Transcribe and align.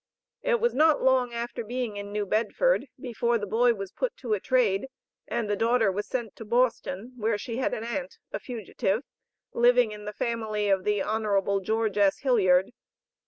It 0.41 0.59
was 0.59 0.73
not 0.73 1.03
long 1.03 1.31
after 1.31 1.63
being 1.63 1.95
in 1.95 2.11
New 2.11 2.25
Bedford, 2.25 2.87
before 2.99 3.37
the 3.37 3.45
boy 3.45 3.75
was 3.75 3.91
put 3.91 4.17
to 4.17 4.33
a 4.33 4.39
trade, 4.39 4.87
and 5.27 5.47
the 5.47 5.55
daughter 5.55 5.91
was 5.91 6.07
sent 6.07 6.35
to 6.37 6.43
Boston, 6.43 7.13
where 7.17 7.37
she 7.37 7.57
had 7.57 7.75
an 7.75 7.83
aunt 7.83 8.17
(a 8.31 8.39
fugitive), 8.39 9.03
living 9.53 9.91
in 9.91 10.05
the 10.05 10.13
family 10.13 10.69
of 10.69 10.85
the 10.85 11.03
Hon. 11.03 11.59
George 11.63 11.99
S. 11.99 12.17
Hilliard. 12.21 12.71